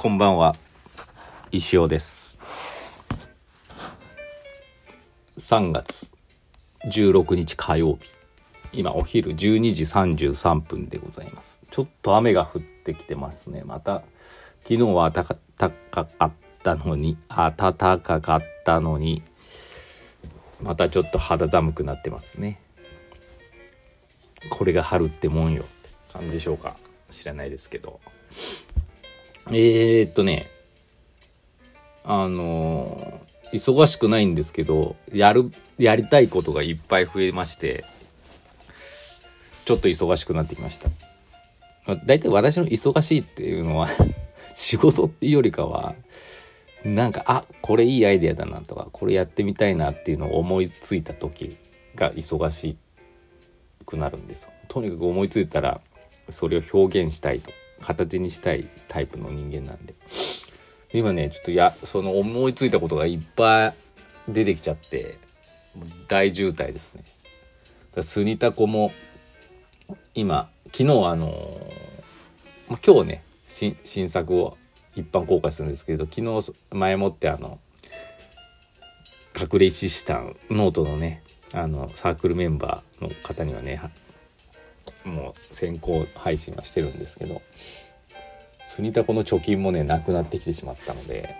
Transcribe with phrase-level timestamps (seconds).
[0.00, 0.54] こんばんは。
[1.50, 2.38] 石尾です。
[5.38, 6.12] 3月
[6.84, 8.08] 16日火曜日。
[8.72, 11.58] 今お昼12時33分でございます。
[11.72, 13.64] ちょっと雨が降ってきてますね。
[13.64, 14.04] また
[14.60, 19.24] 昨日は暖かかったのに暖かかったのに
[20.62, 22.60] またちょっと肌寒くなってますね。
[24.48, 26.76] これが春ってもんよって感じでしょうか。
[27.10, 27.98] 知らないですけど。
[29.50, 30.50] えー、っとね
[32.04, 37.84] あのー、忙しくないんですけどやるやりたいことがいっぱい増えまして
[39.64, 40.88] ちょっと忙しくなってきました。
[42.06, 43.88] 大体私の忙しいっていうのは
[44.54, 45.94] 仕事っていうよりかは
[46.84, 51.56] なんかあこれいいアイデアだなとかこれやってみたいなっていうのを思いついた時
[51.94, 52.76] が忙し
[53.84, 54.50] くなるんですよ。
[54.68, 55.80] とにかく思いついたら
[56.28, 57.50] それを表現したいと。
[57.80, 59.94] 形にしたいタイプの人間なんで。
[60.92, 63.74] 今ねちょっとやその思いついたことがいっぱい
[64.28, 65.16] 出てきちゃって
[66.08, 67.04] 大渋滞ですね。
[68.02, 68.92] スニタコも
[70.14, 71.32] 今昨日あの
[72.68, 74.56] ま今日ね新作を
[74.94, 77.58] 一般公開するんですけど昨日前もってあの
[79.38, 83.80] 隠れ石師さんノートのねあのサークルメンバーの方にはね
[85.04, 87.42] もう先行配信はしてるんですけど
[88.66, 91.34] スニタコの貯金もねなくなってきてしまったので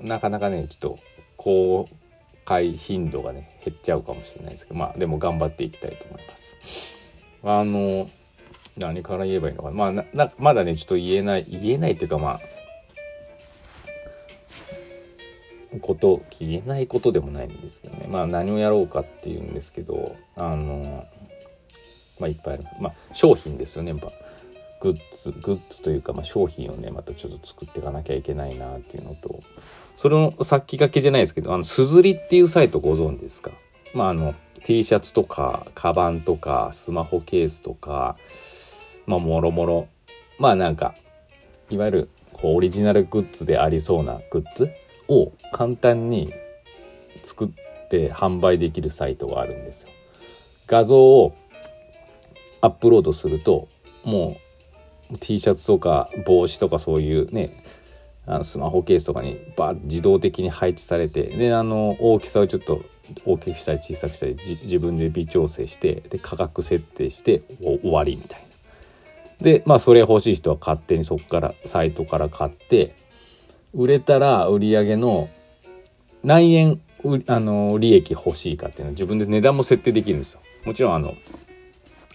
[0.00, 0.96] なかなかねちょっと
[1.36, 1.88] 公
[2.44, 6.56] 開頻度がね減っちゃうかもしれないですけどまあでも頑張っていきたいと思います。
[7.44, 8.06] あの
[8.76, 12.40] 何から言えばいいのかなまあなまだねちょっと言えない言えないっていうかまあ
[15.80, 21.06] こと言えないことでもないんですけどねまあ何をやろうかっていうんですけどあの
[22.18, 22.64] まあいっぱいある。
[22.80, 23.90] まあ商品ですよね。
[23.90, 24.08] やっぱ
[24.80, 29.38] グッズグッズというか、まあ、商品をねまたちょっと作っていかなきゃいけないなっていうのと
[29.96, 33.52] それの先駆けじゃないですけどあのすずりっていうサイトご存知ですか？
[33.94, 34.34] まああの
[34.64, 38.16] T シャツとかカバンとかスマホケースとか
[39.06, 39.88] まあもろもろ。
[40.38, 40.94] まあなんか
[41.70, 44.68] いわゆるこうオリジナルグッズでありそうなグッズ
[45.08, 46.32] を簡単に
[47.16, 47.48] 作っ
[47.88, 49.90] て販売できるサイトがあるんですよ。
[50.66, 51.36] 画像を
[52.62, 53.68] アップロードすると
[54.04, 54.34] も
[55.10, 57.50] う T シャツとか帽子とかそういうね
[58.24, 62.82] あのスマホケースとかにバー自動的に配置されてであの大きさをちょっと
[63.26, 69.44] 大きくしたり小さくしたり自分で微調整してで価格設定して終わりみたいな。
[69.44, 72.94] でまあそれ欲しい人は勝手にそこからサイトから買って
[73.74, 75.28] 売れたら売り上げの
[76.22, 76.80] 何円
[77.26, 80.40] あの利益欲しいかっていうのは自分で値段も設定できるんですよ。
[80.64, 81.16] もちろんあの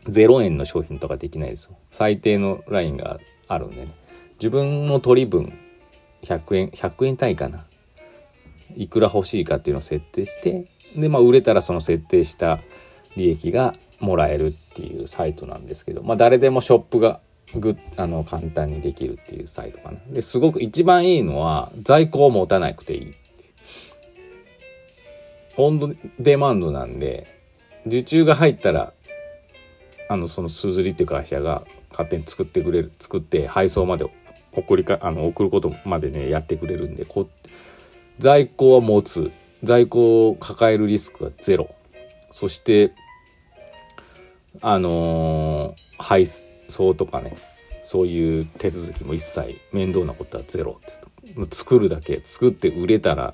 [0.10, 1.78] 0円の商品とかできないですよ。
[1.92, 3.94] 最低のラインがあるんでね。
[4.40, 5.52] 自分の取り分
[6.24, 7.66] 100円100円単位かな
[8.76, 10.66] いくら欲しいかっていうのを設定して
[10.96, 12.60] でまあ売れたらその設定した
[13.16, 17.20] 利益がもらえるっていうサイトなんですけど、まあ、誰でもショップが
[17.56, 20.00] ぐあの簡単にできるっていうサイトかな。
[20.10, 23.12] ですごく一番いいのは在庫を持たなくていい。
[25.58, 27.26] オンデマンドなんで
[27.88, 28.94] 受注が入ったら
[30.10, 34.06] あのそのすずりっていう会社が勝手に作ってくれる作って配送まで
[34.54, 37.28] 送りかあの送ることまでねやってくれるんでこ
[38.20, 39.32] 在庫は持つ。
[39.64, 41.74] 在庫を抱えるリスクはゼロ。
[42.30, 42.92] そして
[44.62, 47.36] あのー、配送とかね
[47.84, 50.80] そういう手続きも一切面倒なことはゼロ
[51.52, 53.34] 作るだけ作って売れたら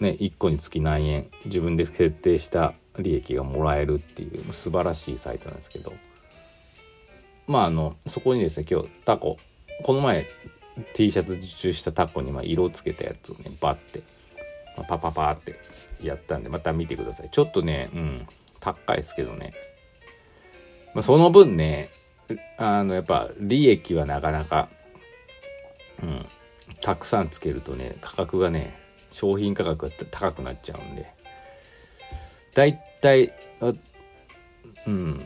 [0.00, 5.92] ね1個につき何円自分で設定した利益がもらえるっていう素晴らしいサイトなんですけど。
[7.48, 9.38] まああのそこにですね今日タコ
[9.82, 10.26] この前
[10.94, 14.02] T シャツ受注したタコにま色をつけたやつをねバッて、
[14.76, 15.58] まあ、パパパって
[16.02, 17.30] やったんでまた見てください。
[17.30, 18.26] ちょっとねうん
[18.60, 19.52] 高いですけどね。
[20.94, 21.88] まあ、その分ね
[22.58, 24.68] あのやっぱ利益はなかなか、
[26.02, 26.26] うん、
[26.80, 28.78] たくさんつけるとね価格がね
[29.18, 31.12] 商品価格が高くなっちゃうんで。
[32.54, 33.32] だいたい
[34.86, 35.20] うん。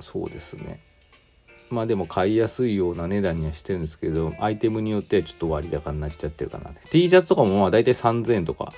[0.00, 0.80] そうですね。
[1.70, 6.70] まあでも買いやすいような値段にはしてるんですけどアイテムによってはちょっと割高になっちゃってるかな。
[6.90, 8.72] T シャツとかもまあ大体3000円とか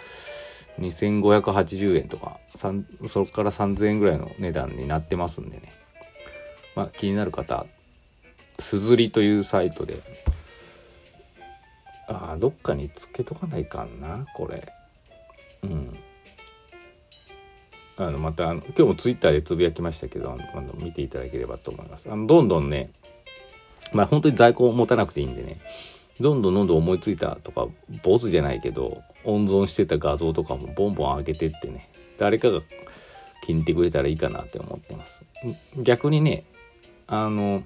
[0.81, 5.69] 2580円とかそこから3000円ぐらいの値段になってますんでね。
[6.75, 7.67] まあ気になる方
[8.59, 10.03] すずりというサイトで
[12.11, 14.63] あどっかにつけとかないかんなこれ。
[15.63, 15.97] うん。
[17.97, 22.11] あのまたあの今日もツイッターでつぶやきましたけどあの見ていただければと思います。
[22.11, 22.91] あのどんどんね
[23.93, 25.59] まあ本当に在庫を持たなくていいんでね
[26.19, 27.67] どんどんどんどん思いついたとか
[28.03, 32.63] ボスじゃないけど温存してた画像とかもボンボン上げてってね誰かが
[33.43, 35.25] 気に入ってくれたらいいかなって思ってます。
[35.77, 36.45] 逆にね
[37.07, 37.63] あの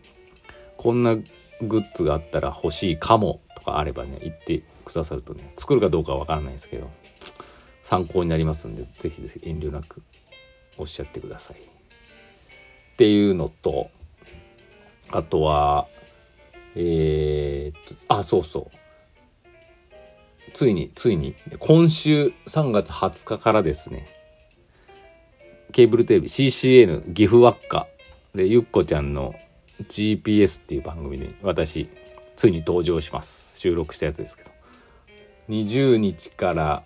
[0.77, 1.17] こんな
[1.63, 6.91] グッズがあったら欲しいかもとかあればね言ってくださるとね作るかどうかは分からないですけど
[7.83, 10.03] 参考になりますんで是非ぜひ遠慮なく
[10.79, 11.57] おっしゃってください。
[11.57, 13.91] っていうのと
[15.11, 15.87] あとは
[16.77, 18.85] えー、っとあそうそう。
[20.53, 24.07] ついについに今週3月20日からですね
[25.73, 27.89] ケーブルテレビ CCN 岐阜輪っか
[28.35, 29.35] でゆっこちゃんの
[29.83, 31.89] GPS っていう番組に私
[32.37, 33.59] ついに登場します。
[33.59, 34.51] 収録したやつですけど。
[35.49, 36.83] 20日から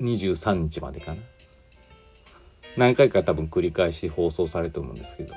[0.00, 1.18] 23日までかな。
[2.76, 5.34] 何回か多分繰り返し放送されると思うんですけど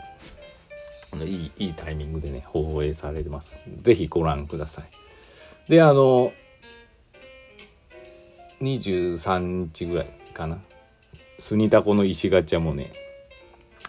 [1.25, 3.63] いいいいタイミングでね放映されてます。
[3.81, 4.85] 是非ご覧ください。
[5.69, 6.31] であの
[8.61, 9.39] 23
[9.73, 10.59] 日ぐらいかな。
[11.39, 12.91] スニタコの石ガチャもね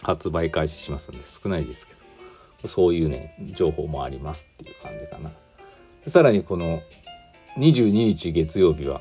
[0.02, 2.01] 発売開始しますんで少ないですけど。
[2.66, 5.30] そういうね情報もありますっていう感じかな。
[6.06, 6.80] さらにこの
[7.58, 9.00] 22日月曜日は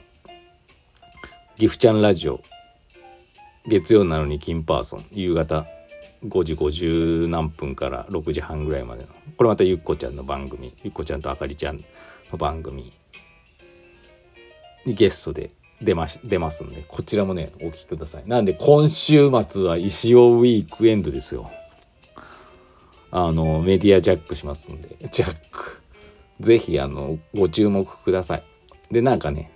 [1.58, 2.42] ギフちゃんラジオ
[3.68, 5.66] 月曜なのに金パーソン夕方
[6.26, 12.92] 5時50何分から6時半ぐらいまでのこれまたゆっこちゃんの番組ゆっこちゃんとあかりちゃんの番組
[14.86, 18.24] にゲストで出まし出ますんでこちらもねお聞きください。
[18.28, 21.50] なんで今週末は石尾ウィークエンドですよ。
[23.12, 24.96] あのメディアジャックしますんで。
[25.12, 25.82] ジャック。
[26.40, 28.44] ぜひあのご注目ください。
[28.90, 29.52] でなんかね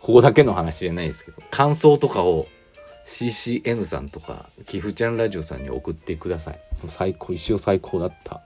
[0.00, 2.46] ここだけの話じゃないですけど感想とかを
[3.04, 6.60] CCN さんとか岐阜ちゃんラジオさんに送ってください。
[6.86, 8.40] 最高一生最高だった。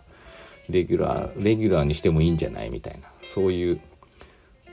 [0.71, 3.09] レギュラーレギュラーにしてもいいんじゃないみたいな。
[3.23, 3.81] そういう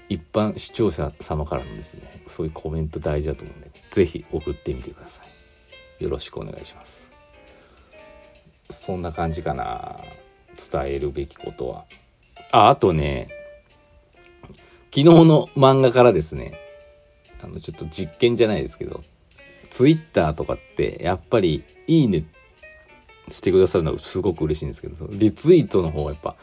[0.09, 5.21] 一般視聴者様からのですねそういうコメント大事だと思うんで是非送ってみてくださ
[5.99, 6.03] い。
[6.03, 7.10] よろしくお願いします
[8.71, 9.97] そんな感じかな。
[10.55, 11.85] 伝えるべきことは。
[12.51, 13.29] ああとね
[14.93, 16.53] 昨日の漫画からですね。
[17.43, 19.01] あのちょっと実験じゃないですけど
[19.69, 22.23] ツイッターとかってやっぱりいいね
[23.29, 26.35] してくださるのはすごく嬉しいんですけどリツイートの方がやっぱ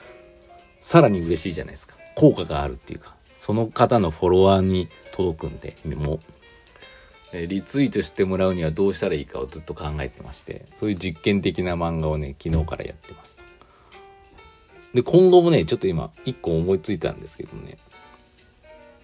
[0.81, 1.97] さらに嬉しいじゃないですか。
[2.15, 3.15] 効果があるっていうか。
[3.37, 6.19] その方のフォロワーに届くんで、もう、
[7.33, 13.45] リツイートしてもらうにはどうしたらいいかをずっと考えてまして、そういう実験的な漫画をね、昨日からやってます。
[14.95, 17.77] で、今後もね、ちょっと今、一個思いついたんですけどね、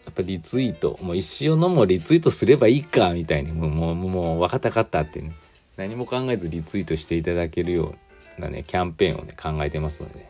[0.06, 5.32] やっぱリツイート、もう一生のもリツイートすればいいか、みたいに、もう、もう、もう、分かった分かったってね、
[5.76, 7.94] 何も考えずリツイートしていただけるよ
[8.38, 10.26] うなね、キャンペーンをね、考えてますので、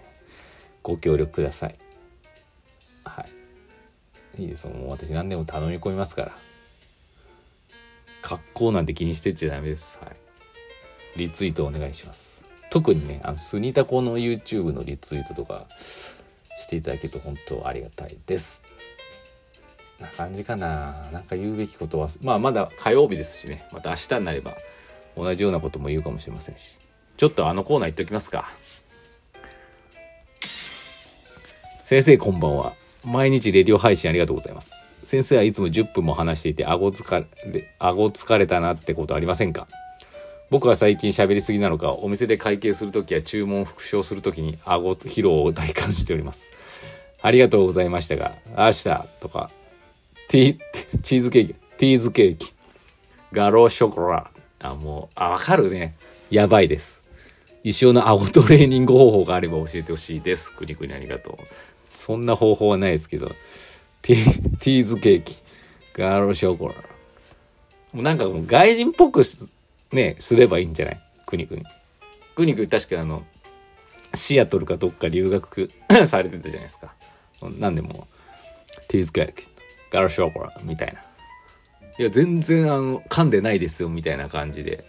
[0.83, 1.77] ご協力ください。
[3.05, 3.25] は
[4.39, 4.43] い。
[4.43, 6.33] いいですもう私何でも頼み込みますから
[8.25, 9.99] 格好なんて気にしてちゃダメです。
[10.03, 10.17] はい。
[11.19, 12.43] リツイートお願いします。
[12.71, 18.65] 特にねあのスニタコの YouTube のリツイートとかしていただけると本当ありがたいです。
[20.01, 20.95] な感じかな。
[21.13, 23.63] なんか言うべきことはまあまだ火曜日ですしね。
[23.73, 24.57] また明日になれば
[25.17, 26.79] 同じようなことも言うかもしれませんし。
[27.19, 28.51] ちょっとあのコーナー言っておきますか。
[31.85, 32.73] 先生こんばんは。
[33.05, 34.94] 毎日レディオ配信ありがとうございます。
[35.05, 39.69] 先生はいつも10分も話していて、顎疲れ、顎疲れたなってことありませんか？
[40.51, 46.53] 僕は最近喋りすぎなのか、お店で会計するときや注文復唱するときに顎疲労を体感しております。
[47.23, 48.85] ありがとうございましたが、明日
[49.21, 49.51] とか、
[50.29, 50.59] ティ、
[51.03, 52.53] チーズケーキ、ティーズケーキ、
[53.33, 54.31] ガローショコラ。
[54.61, 55.95] あ、もう、あ、わかるね。
[56.31, 57.03] やばいです。
[57.63, 60.53] 一生の顎トレーニング方法があれば教えてほしいです。
[60.53, 61.37] くにくにありがとう。
[61.91, 63.31] そんな方法はないですけど、
[64.05, 65.35] ティ ティーズケーキ、
[65.95, 66.75] ガーロショコラ。
[67.93, 69.23] もうなんかもう外人っぽく
[69.93, 71.01] ね、すればいいんじゃない？
[71.27, 71.65] くにくに。
[72.35, 73.25] くにくに確かあの、
[74.15, 75.69] シアトルかどっか留学
[76.07, 76.95] されてたじゃないですか。
[77.59, 78.07] なんでも、
[78.89, 79.45] ティーズケーキ、
[79.91, 81.01] ガーロショコラみたいな。
[81.99, 84.85] いや、全然あの、噛んでないですよ、みたいな感じで。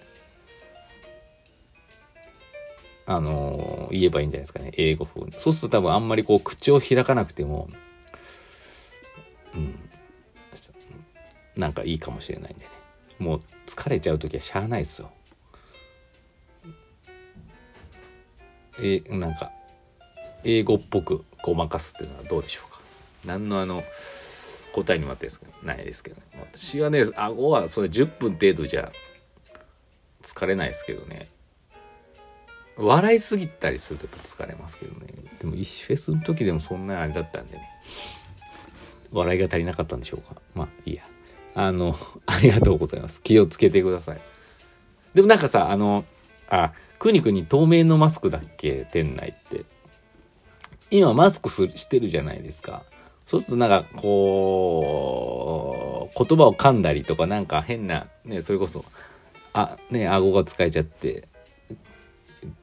[3.07, 4.71] あのー、言えばいいんじゃないですかね。
[4.77, 5.31] 英語風に。
[5.31, 7.69] そうすると多分あんまりこう口を開かなくても、
[9.55, 9.79] うん。
[11.55, 12.71] なんかいいかもしれないんでね。
[13.19, 15.11] もう疲れちゃう時はしゃあないですよ。
[18.81, 19.51] え、なんか、
[20.43, 22.81] 英語っぽくごまかすっていうのはどうでしょうか？
[23.23, 23.83] 何のあの、
[24.73, 26.21] 答えにもあってですけどないですけどね。
[26.51, 28.91] 私はね、顎はそれ10分程度じゃ
[30.21, 31.27] 疲れないですけどね。
[32.77, 35.07] 笑いすぎたりするとやっぱ疲れますけどね
[35.39, 37.69] でも石フェスの時でもそんなあれだったんでね
[39.11, 40.35] 笑いが足りなかったんでしょうか。
[40.53, 41.03] まあいいや。
[41.53, 41.95] あの
[42.25, 43.21] ありがとうございます。
[43.21, 44.19] 気をつけてください。
[45.13, 46.03] でもなんかさあの
[46.49, 48.85] あくにくに透明のマスクだっけ？
[48.91, 49.63] 店内って。
[50.91, 52.83] 今マスクすしてるじゃないですか。
[53.25, 58.85] そうするとなんかこう言葉を噛んだりとかなんか変なねそれこそ
[59.53, 61.27] あね顎が使えちゃって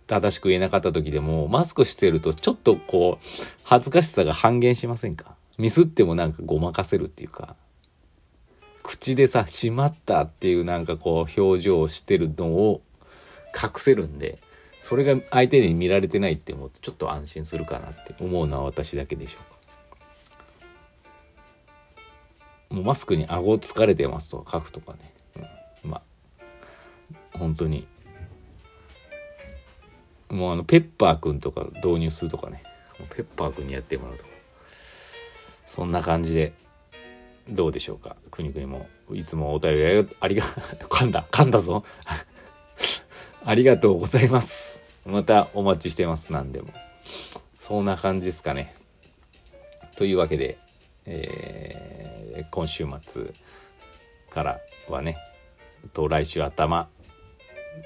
[0.06, 3.26] 正しく言えなかった時でもマスクしてるとちょっとこう
[3.64, 5.34] 恥ずかしさが半減しませんか？
[5.58, 7.56] ミスってもなんかごまかせるっていうか
[8.82, 12.82] 口でさ「しまった」っていうなんかこう表情をしてるのを
[13.54, 14.38] 隠せるんで
[14.80, 19.52] それが相手に見られてないって思うとちょっと安心するかなって思うのは私だけでしょうか。
[22.74, 24.98] もうマスクに顎疲れてますとか書くとかね、
[25.84, 26.02] うん、まあ
[27.38, 27.86] 本当に。
[30.30, 32.62] もうあのペッパーくんとか導入するとかね。
[33.14, 34.31] ペッパーくんにやってもらうとか。
[35.74, 36.52] そんな感じで
[37.48, 38.14] どうでしょうか？
[38.30, 38.86] くにくにも。
[39.14, 40.44] いつもお便りありが
[40.90, 41.26] 噛んだ。
[41.30, 41.82] 噛んだぞ。
[43.42, 44.82] ありがとうございます。
[45.06, 46.30] またお待ちしてます。
[46.30, 46.68] 何でも。
[47.54, 48.74] そんな感じですかね。
[49.96, 50.58] というわけで、
[51.06, 53.32] えー、今週末
[54.28, 54.60] から
[54.90, 55.16] はね
[55.94, 56.90] と来週頭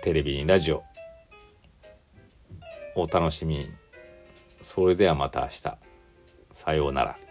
[0.03, 0.83] テレビにラジオ
[2.97, 3.67] お楽しみに。
[4.61, 5.79] それではまた明日。
[6.53, 7.26] さようなら。